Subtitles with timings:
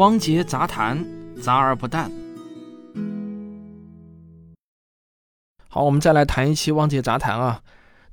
[0.00, 1.04] 汪杰杂谈，
[1.42, 2.10] 杂而不淡。
[5.68, 7.60] 好，我们再来谈一期汪杰杂谈啊。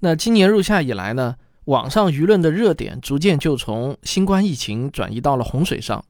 [0.02, 6.04] 那今年入夏以来呢，网上舆论的热点逐渐就从新冠疫情转移到了洪水上。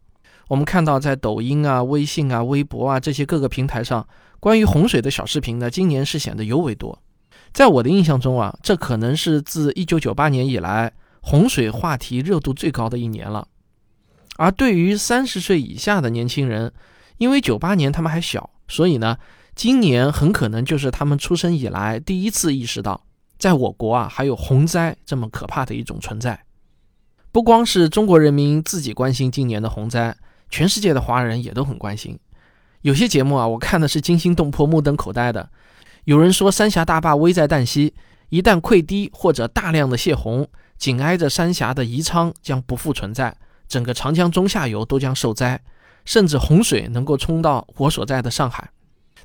[0.47, 4.07] 我们看到，在抖音啊、微信啊、微博啊这些各个平台上，
[4.39, 6.97] 关于洪水的小视频呢，今年是显得尤为多。
[7.53, 10.91] 在我的印象中啊，这可能是自1998年以来
[11.21, 13.47] 洪水话题热度最高的一年了。
[14.38, 16.71] 而对于三十岁以下的年轻人，
[17.18, 19.18] 因为九八年他们还小，所以呢。
[19.57, 23.01] 今年很可能就是他们出生以来第一次意识到，
[23.39, 26.39] 在我国啊还有洪灾这么可怕的一种存在。
[27.32, 30.15] 不光是中国人民自己关心今年的洪灾，
[30.51, 32.19] 全世界的华人也都很关心。
[32.81, 35.49] 有些节目啊，我看的是惊心动魄、目瞪口呆的。
[36.03, 37.95] 有人说三峡大坝危在旦夕，
[38.30, 43.35] 一旦溃堤或者大量的泄洪，紧挨着三峡的宜昌将不复存在，
[43.67, 45.61] 整个长江中下游都将受灾，
[46.05, 48.69] 甚至洪水能够冲到我所在的上海。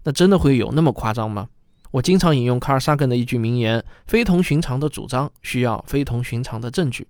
[0.05, 1.49] 那真的会有那么夸张吗？
[1.93, 7.07] 我经常引用卡尔萨根的一句名言：“非同寻常的主张需要非同寻常的证据。”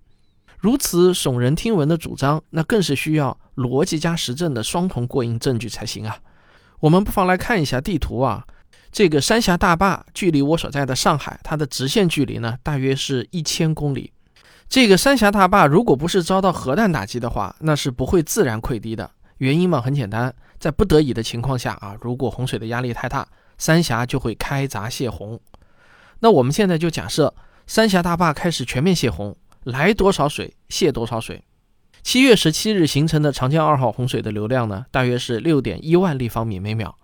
[0.59, 6.19] 如此耸人听闻的主张，那更是需要逻辑加实证的双重过硬证据才行啊！
[6.81, 8.45] 我们不妨来看一下地图啊，
[8.91, 14.11] 这个三峡大坝距离我所在的上海，它的直线距离呢，大约是一千公里。
[14.73, 19.11] 这个三峡大坝如果不是遭到核弹打击的话，那是不会自然溃堤的。
[19.37, 20.33] 原因嘛，很简单。
[20.57, 23.27] 在不得已的情况下啊，如果洪水的压力太大，
[23.59, 25.39] 三峡就会开闸泄洪。
[26.21, 27.31] 那我们现在就假设
[27.67, 31.43] 三峡大坝开始全面泄洪，来多少水泄多少水。
[32.01, 36.97] 七月十七日形成的长江二号洪水的流量呢，大约是六点一万立方米每秒。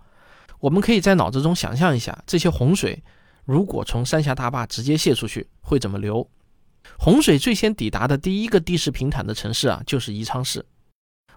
[0.58, 3.00] 我们可以在脑子中想象一下，这些洪水
[3.44, 6.28] 如果从三峡大坝直接泄出去，会怎么流？
[6.98, 10.64] 洪水最先抵达的第一个地势平坦的城市啊，就是宜昌市。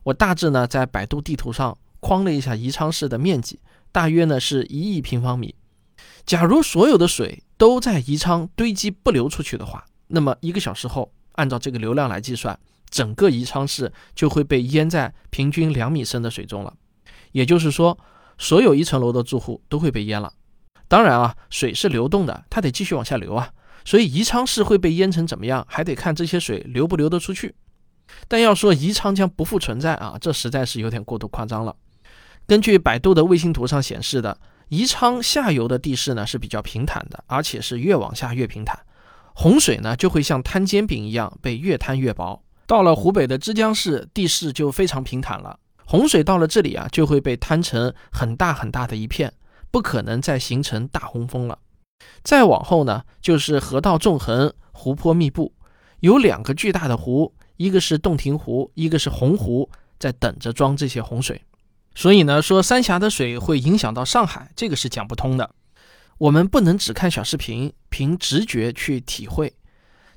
[0.04, 1.78] 我大致呢在百度地图上。
[2.06, 3.62] 框了一下宜昌市的面积，
[3.94, 5.56] 大约呢是一亿平方米。
[6.26, 12.60] 假如所有的水都在宜昌堆积不流出去的话，那么一个小时后，按照这个流量来计算，
[12.90, 16.74] 整个宜昌市就会被淹在平均两米深的水中了。
[17.32, 17.98] 也就是说，
[18.38, 20.34] 所有一层楼的住户都会被淹了。
[20.90, 23.50] 当然啊，水是流动的，它得继续往下流啊。
[23.86, 27.56] 所以宜昌市会被淹成怎么样，还得看这些水流不流得出去。
[28.28, 31.76] 但要说宜昌将不复存在啊，这实在是有点过度夸张了。
[32.46, 34.38] 根据百度的卫星图上显示的，
[34.70, 38.78] 宜昌下游的地势呢是比较平坦的，而且是越往下越平坦，
[39.34, 42.44] 洪水呢就会像摊煎饼一样被越摊越薄。
[42.68, 49.34] 到了湖北的枝江市，地势就非常平坦了，洪水到了这里啊就会被摊成很大很大的一片，
[49.72, 51.58] 不可能再形成大洪峰了。
[52.24, 55.54] 再往后呢，就是河道纵横，湖泊密布，
[56.00, 59.70] 有两个巨大的湖，一个是洞庭湖，一个是洪湖，
[60.00, 61.42] 在等着装这些洪水。
[61.96, 65.52] 所以呢，说三峡的水会影响到上海，这个是讲不通的。
[66.18, 69.54] 我们不能只看小视频，凭直觉去体会。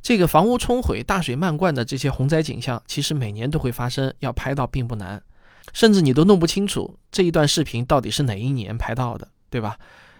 [0.01, 5.21] 这个房屋冲毁、大水漫灌的这些洪灾景象，其实每年都会发生，要拍到并不难。
[5.73, 9.77] 甚至你都弄不清楚这一段视频到底是哪一年拍到的，对吧？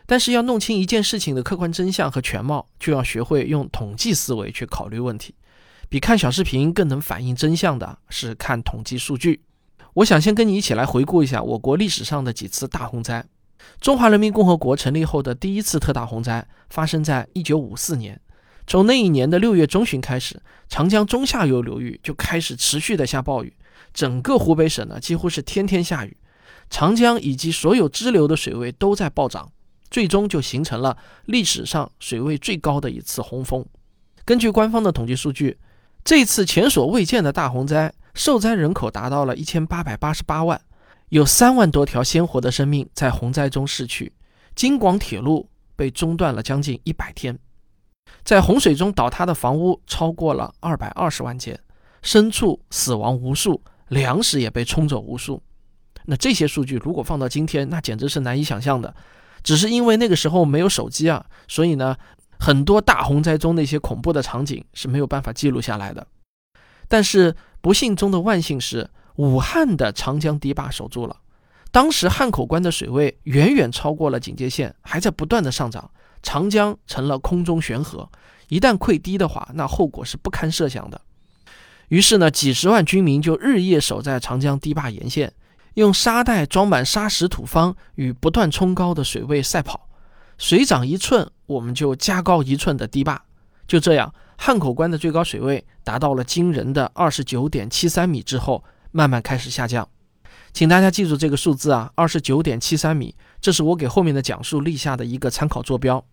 [0.07, 5.35] 但是要弄清一件事情的客观真相和全貌，就要学会用统计思维去考虑问题。
[5.89, 9.43] 比看小视频更能反映真相的是看统计数据。
[9.95, 13.25] 我想先跟你一起来回顾一下我国历史上的几次大洪灾。
[13.81, 18.21] 中华人民共和国成立后的第一次特大洪灾发生在一九五四年。
[18.67, 23.57] 从那一年的六月中旬开始，长江中下游流域就开始持续的下暴雨，
[23.95, 26.17] 整个湖北省呢几乎是天天下雨，
[26.69, 29.53] 长江以及所有支流的水位都在暴涨，
[29.91, 33.65] 最终就形成了历史上水位最高的一次洪峰。
[34.25, 35.59] 根据官方的统计数据，
[36.05, 37.93] 这次前所未见的大洪灾。
[38.15, 40.59] 受灾人口达到了一千八百八十八万，
[41.11, 44.11] 有三万多条鲜活的生命在洪灾中逝去，
[44.55, 45.47] 京广铁路
[45.77, 47.39] 被中断了将近一百天，
[48.25, 51.61] 在洪水中倒塌的房屋超过了二百二十万间，
[52.03, 55.43] 牲畜死亡无数，粮食也被冲走无数。
[56.07, 58.97] 那这些数据如果放到今天，那简直是难以想象的。
[59.47, 61.97] 只是因为那个时候没有手机啊，所以呢，
[62.39, 66.07] 很多大洪灾中那些恐怖的场景是没有办法记录下来的。
[66.87, 67.35] 但是。
[67.63, 71.17] 不幸中的万幸是，武汉的长江堤坝守住了。
[71.73, 75.91] 当时汉口关的水位远远超过了警戒线，还在不断的上涨，
[76.23, 78.09] 长江成了空中悬河。
[78.47, 81.01] 一旦溃堤的话，那后果是不堪设想的。
[81.89, 85.33] 于是呢，几十万军民就日夜守在长江堤坝沿线，
[85.77, 89.89] 用沙袋装满沙石土方，与不断冲高的水位赛跑。
[90.39, 93.23] 水涨一寸，我们就加高一寸的堤坝。
[93.67, 94.13] 就这样。
[94.39, 98.63] 汉口关的最高水位达到了惊人的二十九点七三米之后，
[98.93, 99.89] 慢慢开始下降。
[100.53, 106.05] 请大家记住这个数字啊，二十九点七三米，这是我给后面的讲述立下的一个参考坐标。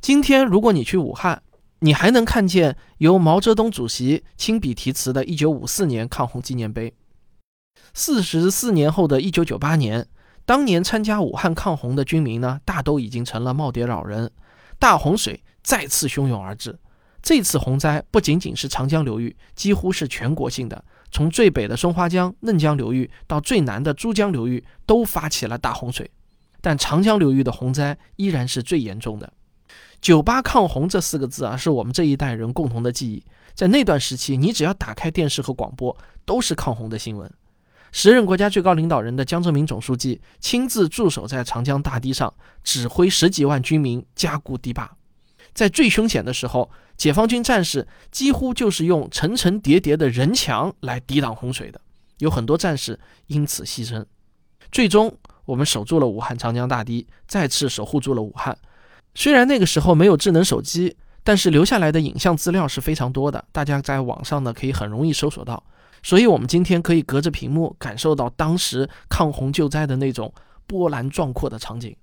[0.00, 1.42] 今天如果你去武汉，
[1.80, 6.92] 你还能看见由毛泽东主席亲笔题词的1954年抗洪纪念碑。
[7.94, 10.06] 四十四年后的一九九八年，
[10.44, 14.30] 当年参加武汉抗洪的军民呢，大都已经成了耄耋老人，
[14.78, 16.78] 大洪水再次汹涌而至。
[17.20, 26.08] 这次洪灾不仅仅是长江流域，几乎是全国性的，从最北的松花江、嫩江流域到最南的珠江流域，都发起了大洪水。
[26.60, 29.32] 但长江流域的洪灾依然是最严重的。
[30.00, 33.22] 九八抗洪这四个字啊，是我们这一代人共同的记忆。
[33.52, 37.28] 在那段时期，你只要打开电视和广播，都是抗洪的新闻。
[37.90, 42.32] 时任国家最高领导人的江泽民总书记亲自驻守在长江大堤上，
[42.62, 44.90] 指挥十几万军民加固堤坝。
[45.54, 51.80] 在最凶险的时候，解放军战士几乎就是用层层叠叠的人墙来抵挡洪水的，
[52.18, 54.04] 有很多战士因此牺牲。
[54.70, 58.56] 最终，我们守住了武汉长江大堤，再次守护住了武汉。
[59.14, 65.64] 虽然那个时候没有智能手机，但是留下来的影像资料是非常多的，大家在网上呢可以很容易搜索到。
[66.02, 70.32] 所以，我们今天可以隔着屏幕感受到当时抗洪救灾的那种
[70.66, 71.96] 波澜壮阔的场景。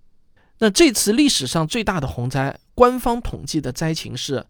[0.59, 4.45] 那这次历史上最大的洪灾，官方统计的灾情是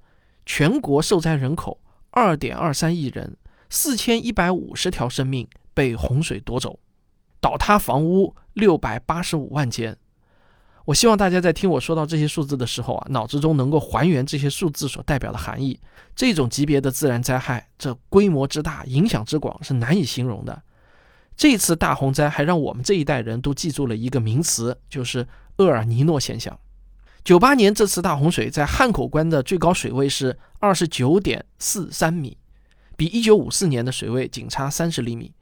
[0.45, 1.79] 全国受灾人口
[2.11, 3.37] 二点二三亿人，
[3.69, 6.79] 四千一百五十条生命被洪水夺走，
[7.41, 9.97] 倒塌房屋六百八十五万间。
[10.85, 15.79] 我希望大家在听我说到这些数字的时候啊，脑子中能够还原这些数字所代表的含义。
[16.15, 20.61] 这种级别的自然灾害，这规模之大、影响之广是难以形容的。
[21.35, 25.27] 这次大洪灾还让我们这一代人都记住了一个名词，就是
[25.57, 26.57] 厄尔尼诺现象。
[27.23, 32.37] 九八年这次大洪水在汉口关的最高水位是二十九点四三米，
[32.95, 35.33] 比一九五四年的水位仅差三十厘米。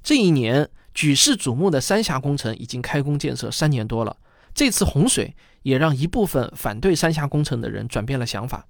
[0.00, 4.16] 这一年举世瞩目的三峡工程已经开工建设三年多了。
[4.54, 8.66] 这次洪水也让一部分反对三峡工程的人转变了想法。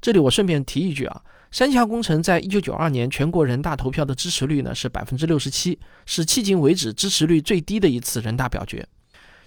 [0.00, 8.86] 这里我顺便提一句啊，三峡工程在一九九二年全国人大投票的支持率呢是百分之六十七，是迄今为止支持率最低的一次人大表决。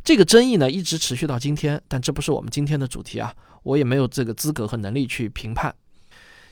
[0.04, 5.74] 这个争议呢一直持续到今天，但这不是我们今天的主题啊，我也没有这个资格和能力去评判。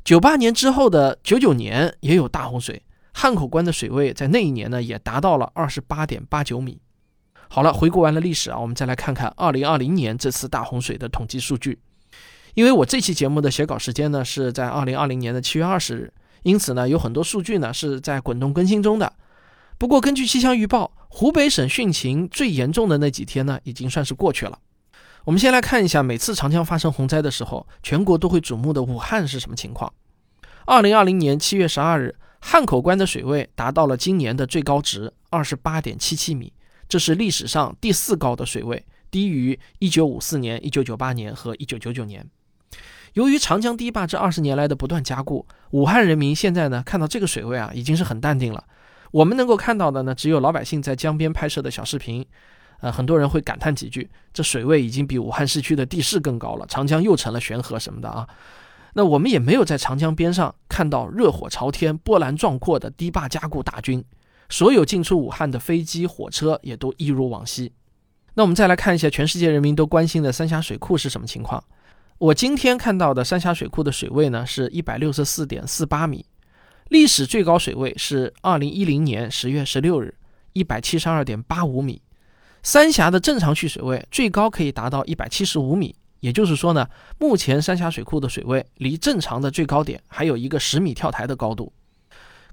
[0.04, 2.84] 九八年之后的九九年也有大洪水，
[3.14, 6.80] 汉口关的水位在那一年呢也达到了二十八点八九米。
[7.56, 11.80] 好了，回顾完了历史啊，我们再来看看2020年这次大洪水的统计数据。
[12.54, 16.14] 因为我这期节目的写稿时间呢是在2020年的7月20日，
[16.44, 19.14] 因此呢有很多数据呢是在滚动更新中的。
[19.78, 24.60] 不过根据气象预报，湖北省汛情最严重的那几天呢已经算是过去了。
[25.24, 29.94] 我们先来看一下每次长江发生洪灾的时候，全国都会瞩目的武汉是什么情况。
[30.66, 36.52] 2020年7月12日，汉口关的水位达到了今年的最高值28.77米。
[36.88, 42.30] 这是历史上第四高的水位，低于1954年、1998年和1999年。
[43.14, 48.64] 由于长江堤坝这二十年来的不断加固，武汉人民现在呢看到这个水位啊，已经是很淡定了。
[49.12, 52.26] 我们能够看到的呢，只有老百姓在江边拍摄的小视频。
[52.82, 58.28] 呃，很多人会感叹几句：这水位已经比武汉市区的地势更高了，长江又成了悬河什么的啊。
[58.96, 64.04] 那我们也没有在长江边上看到热火朝天、波澜壮阔的堤坝加固大军。
[64.50, 67.72] 所有进出武汉的飞机、火车也都一如往昔。
[68.36, 71.64] 那我们再来看一下全世界人民都关心的三峡水库是什么情况。
[72.18, 76.26] 我今天看到的三峡水库的水位呢是一百六十四点四八米，
[76.90, 80.16] 历史最高水位是二零一零年十月十六日
[80.54, 82.02] 一百七十二点八五米。
[82.62, 86.88] 三峡的正常蓄水位最高可以达到一百七十五米，也就是说呢，
[87.20, 91.72] 目前三峡水库的水位离正常的最高点还有一个十米跳台的高度。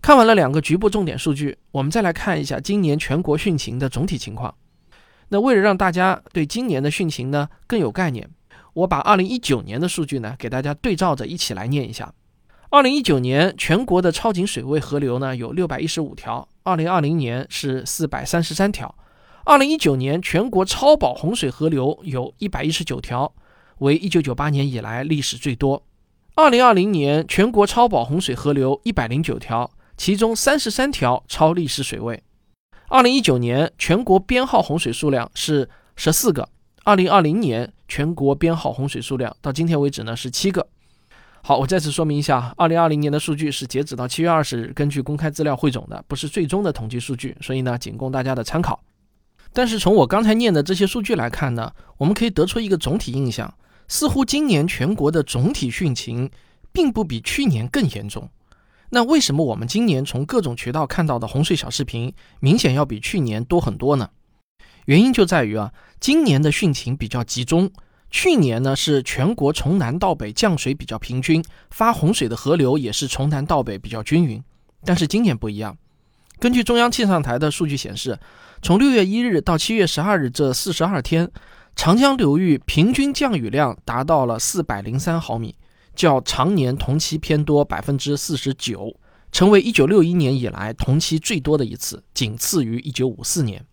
[0.03, 4.53] 看完了两个局部重点数据，我们再来看一下今年全国汛情的总体情况。
[5.29, 8.29] 那为了让大家对今年的汛情呢更有概念，
[8.75, 12.13] 我把2019年的数据呢给大家对照着一起来念一下。
[12.71, 18.93] 2019年全国的超警水位河流呢有615条，2020年是433条。
[19.45, 23.33] 2019年全国超保洪水河流有119条，
[23.79, 25.85] 为1998年以来历史最多。
[26.35, 29.71] 2020年全国超保洪水河流109条。
[30.03, 32.21] 其中三十三条超历史水位。
[32.89, 36.49] 二零一九年全国编号洪水数量是十四个，
[36.83, 40.67] 二零二零年全国编号洪水数量到今天为止呢是七个。
[41.45, 48.83] 好，我再次说明一下，二零二零年的数据是截止到七月二十日，根据公开资料汇总的，不是最终的统计数据，所以呢仅供大家的参考。
[49.53, 53.55] 但是从我刚才念的这些数据来看呢，我们可以得出一个总体印象，
[53.87, 56.29] 似乎今年全国的总体汛情
[56.73, 58.29] 并不比去年更严重。
[58.95, 64.11] 那为什么我们今年从各种渠道看到的洪水小视频明显要比去年多很多呢？
[64.85, 67.71] 原因就在于啊，今年的汛情比较集中。
[68.11, 74.45] 去年呢是全国从南到北降水比较平均，发洪水的河流也是从南到北比较均匀。
[74.85, 75.75] 但是今年不一样。
[76.39, 78.19] 根据中央气象台的数据显示，
[78.61, 81.31] 从六月一日到七月十二日这四十二天，
[81.75, 85.57] 长江流域平均降雨量达到了四百零三毫米。
[85.95, 88.95] 较常年同期偏多百分之四十九，
[89.31, 93.65] 成为一九六一年以来同期最多的一次，仅次于一九五四年。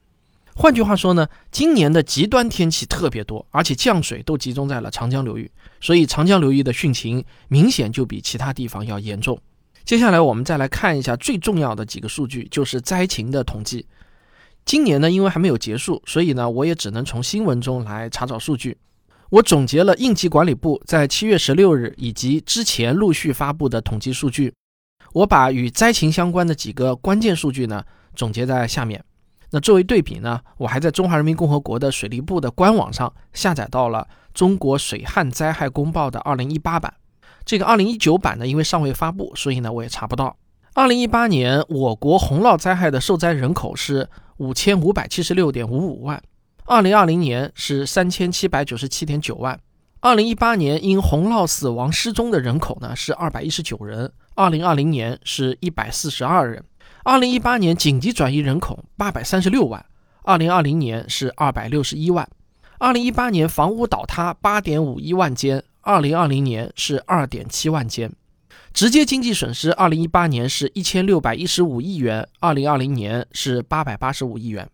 [0.55, 5.49] 换句话说呢，今年的极端天气特别多，而且降水都集中在了长江流域，
[5.79, 9.39] 所以长江流域的汛情明显就比其他地方要严重。
[9.85, 13.85] 接下来我们再来看一下最重要的几个数据，就是灾情的统计。
[14.65, 18.77] 今年呢，因为还没有结束，所以呢，我也只能从新闻中来查找数据。
[19.31, 24.51] 我总结了应急管理部在七月十六日以及之前陆续发布的统计数据，
[25.13, 27.83] 我把与灾情相关的几个关键数据呢
[28.15, 29.03] 总结在下面。
[29.51, 36.91] 那作为对比呢，我还在中华人民共和国的水利部的官网上下载到了《中国水旱灾害公报》的二零一八版。
[37.45, 40.35] 这个二零一九版呢，因为尚未发布，所以呢我也查不到。
[40.73, 46.21] 二零一八年我国洪涝灾害的受灾人口是五千五百七十六点五五万。
[46.69, 49.59] 二零二零年是三千七百九十七点九万，
[50.01, 56.63] 二零一八年因洪涝死亡失踪的人口呢是二百一十九人，二零二零年是一百四十二人，
[57.03, 59.83] 二零一八年紧急转移人口八百三十六万，
[60.21, 62.29] 二零二零年是二百六十一万，
[62.77, 68.11] 二零一八年房屋倒塌八点五一万间，二零二零年是二点七万间，
[68.71, 74.69] 直接经济损失二零一八年是一千六百一十五亿元，二零二零年是八百八十五亿元。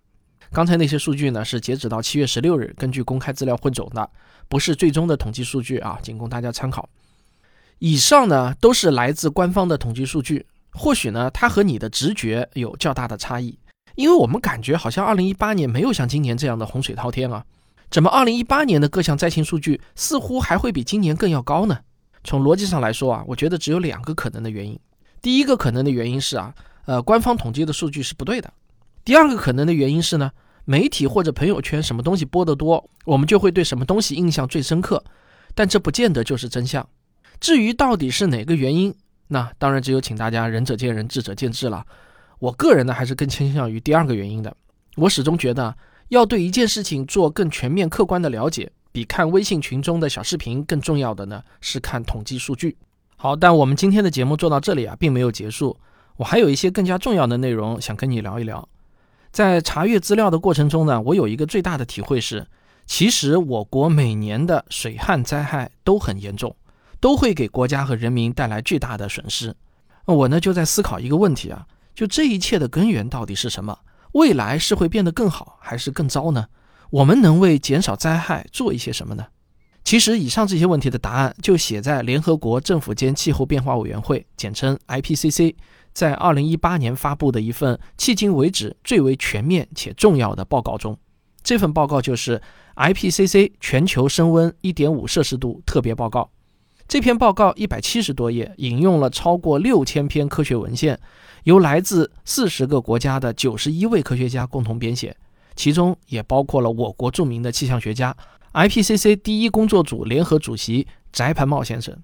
[0.56, 4.10] 刚才那些数据呢，是截止到七月十六日，根据公开资料汇总的，
[4.48, 6.88] 不是最终的统计数据啊，仅供大家参考。
[7.80, 13.60] 以上呢都是来自官方的统计数据，或许呢它和你的直觉有较大的差异，
[13.96, 17.44] 因为我们感觉好像二零一八年没有像今年这样的洪水滔天啊，
[17.92, 21.78] 怎么二零一八年的各项灾情数据似乎还会比今年更要高呢？
[22.24, 24.80] 从逻辑上来说啊，我觉得只有两个可能的原因。
[25.22, 28.50] 第一个可能的原因是啊，呃，官方统计的数据是不对的。
[29.04, 30.32] 第二个可能的原因是呢。
[30.66, 35.04] 媒体或者朋友圈什么东西播得多，我们就会对什么东西印象最深刻，
[35.54, 36.88] 但这不见得就是真相。
[37.40, 38.94] 至于到底是哪个原因，
[39.28, 41.86] 那当然只有请大家仁者见仁，智者见智了。
[42.40, 44.56] 我个人呢，还是更倾向于第二个原因的。
[44.96, 45.76] 我始终觉得，
[46.10, 52.78] 要对一件事情做更全面、客观的了解，比看微信群中的小视频更重要的呢，是看统计数据。
[53.18, 55.78] 好，但我们今天的节目做到这里啊，并没有结束，
[56.18, 58.68] 我还有一些更加重要的内容想跟你聊一聊。
[59.36, 62.48] 在查阅资料的过程中呢，我有一个最大的体会是，
[62.86, 66.56] 其实我国每年的水旱灾害都很严重，
[67.02, 69.54] 都会给国家和人民带来巨大的损失。
[70.06, 73.78] 我呢就在思考一个问题啊，就这一切的根源到底是什么？
[74.14, 76.46] 未来是会变得更好还是更糟呢？
[76.92, 79.26] 我们能为减少灾害做一些什么呢？
[79.84, 85.56] 其实以上这些问题的答案就写在联合国政府间气候变化委员会（简称 IPCC）。
[85.96, 91.00] 在二零一八年发布的一份迄今为止最为全面且重要的报告中，
[91.42, 92.42] 这份报告就是
[92.76, 96.30] IPCC 全球升温一点五摄氏度特别报告。
[96.86, 101.00] 这篇报告一百七十多页，引用了超过六千篇科学文献，
[101.46, 105.16] 由来自四十个国家的九十一位科学家共同编写，
[105.56, 108.16] 其中也包括了我国著名的气象学家
[108.54, 111.98] IPCC 第一工作组联合主席翟盘茂先生。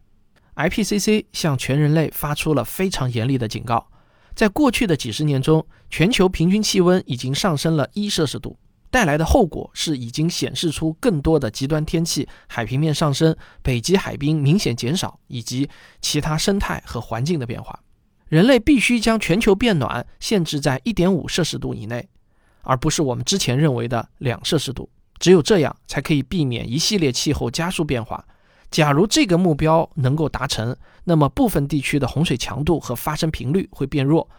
[0.56, 3.88] IPCC 向全人类发出了非常严厉的警告，
[4.36, 8.58] 在过去的几十年中，全球平均气温已经上升了一摄氏度，
[8.90, 15.70] 带来的后果是已经显示出更多的极端天气、海平面上升、北极海冰明显减少以及
[16.02, 17.80] 其他生态和环境的变化。
[18.28, 22.08] 人类必须将全球变暖限制在一点五摄氏度以内，
[22.62, 24.90] 而不是我们之前认为的两摄氏度。
[25.20, 28.26] 只有这样，才可以避免一系列气候加速变化。
[28.72, 34.30] 假如这个目标能够达成，那么部分地区的洪水强度和发生频率会变弱，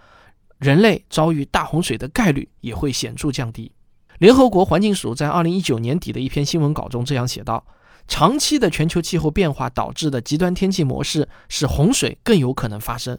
[0.57, 3.71] 人类遭遇大洪水的概率也会显著降低。
[4.19, 7.63] 联合国环境署在二零一九年底的一篇新闻稿中这样写道
[8.09, 13.19] ：“长期的全球气候变化导致的极端天气模式，使洪水更有可能发生。”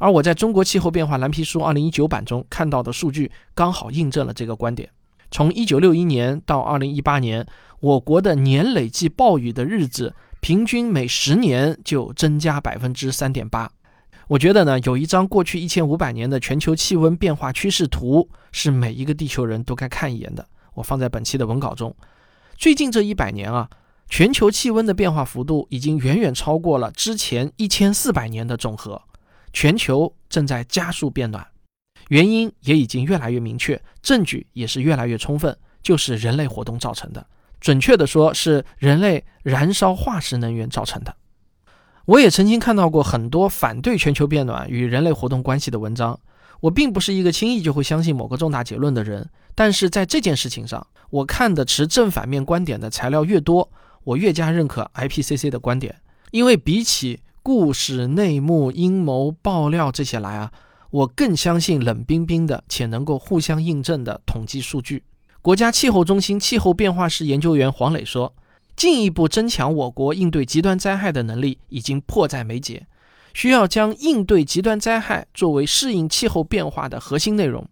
[0.00, 4.88] 而我在中国气候变化蓝皮书二零一九版中看到的数据，刚好印证了这个观点。
[5.30, 7.46] 从一九六一年到二零一八年，
[7.80, 10.14] 我国的年累计暴雨的日子。
[10.40, 13.70] 平均每十年就增加百分之三点八，
[14.28, 20.46] 我觉得呢，有一张过去一千五百年的全球气温变化趋势图是每一个地球人都该看一眼的。
[20.74, 21.94] 我放在本期的文稿中。
[22.56, 23.68] 最近这一百年啊，
[24.08, 29.02] 全球气温的变化幅度已经远远超过了之前一千四百年的总和。
[29.52, 31.44] 全球正在加速变暖，
[32.08, 37.26] 原因也已经越来越明确，证据也是越来越充分，就是人类活动造成的。
[37.60, 41.16] 准确的说，是人类燃烧化石能源造成的。
[42.06, 46.18] 我也曾经看到过很多反对全球变暖与人类活动关系的文章。
[46.60, 53.70] 我并不是一个轻易就会相信某个重大结论的人，但是在这件事情上，我看的持正反面观点的材料越多，
[54.02, 56.00] 我越加认可 IPCC 的观点。
[56.32, 60.50] 因为比起故事、内幕、阴谋、爆料这些来啊，
[60.90, 65.04] 我更相信冷冰冰的且能够互相印证的统计数据。
[65.48, 68.34] 国家气候中心气候变化室研究员黄磊说
[68.76, 72.86] ：“进一步增强我国应对极端灾害的能力已经迫在眉睫。”
[73.32, 77.66] 需要将应对极端灾害作为适应气候变化的核心内容。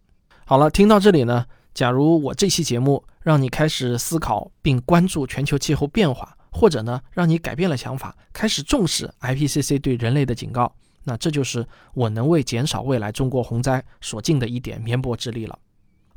[0.46, 15.58] 好了，听到这里呢，假如我这期节目让你开始思考并关注全球气候变化，或者呢让你改变了想法，开始重视 IPCC 对人类的警告，那这就是我能为减少未来中国洪灾所尽的一点绵薄之力了。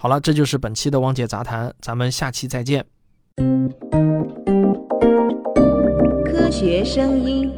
[0.01, 2.85] 好了，这就是本期的汪姐杂谈，咱们下期再见。
[6.23, 7.51] 科学声音。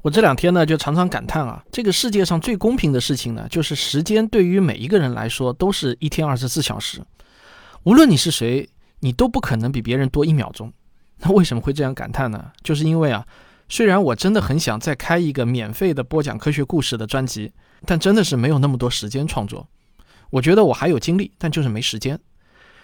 [0.00, 7.02] 我这两天呢，就常常感叹啊，这个世界上最公平的事情呢，就是时间对于每一个人来说都是一天二十四小时，
[7.82, 10.72] 无论你是谁，你都不可能比别人多一秒钟。
[11.18, 12.52] 那为什么会这样感叹呢？
[12.62, 13.26] 就是因为啊，
[13.68, 17.50] 虽然我真的很想再开一个免费的播讲科学故事的专辑，
[17.84, 19.66] 但真的是没有那么多时间创作。
[20.30, 22.18] 我觉得我还有精力，但就是没时间。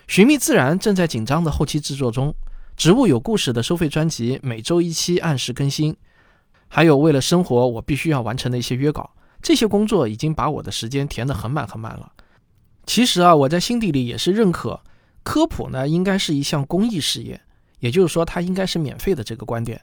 [0.09, 2.35] 寻觅自然正在紧张的后期制作中，
[2.77, 5.97] 植物有故事的收费专辑每周一期，按时更新。
[6.69, 9.11] 还有为了生活，我必须要完成的一些约稿，
[9.43, 12.13] 这些工作已经把我的时间填得很满很满了。
[12.87, 14.81] 其实啊，我在心底里也是认可
[15.23, 17.41] 科普呢，应该是一项公益事业，
[17.79, 19.81] 也就是说它应该是免费的这个观点。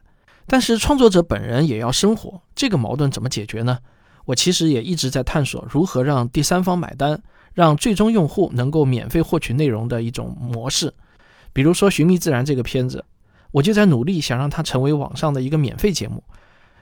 [0.48, 3.78] 但是创作者本人也要生活，这个矛盾怎么解决呢？
[4.26, 7.22] 我其实也一直在探索如何让第三方买单，
[7.60, 10.94] 让最终用户能够免费获取内容的一种模式。
[11.52, 13.04] 比如说《寻觅自然》这个片子，
[13.52, 16.24] 我就在努力想让它成为网上的一个免费节目。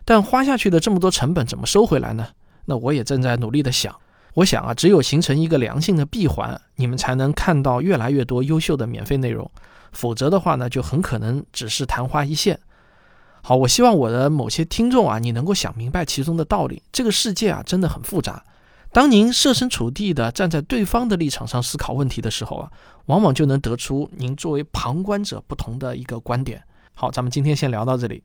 [0.05, 2.27] 但花下去的这么多成本怎么收回来呢？
[2.65, 3.91] 那我也正在努力的想。
[4.35, 9.49] 我想啊，只有形成一个良性的闭环，你们才能看到越来越多优秀的免费内容。
[9.93, 12.59] 否则的话呢，就很可能只是昙花一现。
[13.41, 16.83] 好，我希望我的某些听众啊，你能够想明白其中的道理。
[16.91, 18.43] 这个世界啊，真的很复杂。
[18.97, 22.71] 当您设身处地的站在对方的立场上思考问题的时候啊，
[23.05, 26.63] 往往就能得出您作为旁观者不同的一个观点。
[26.95, 28.23] 好，咱们今天先聊到这里。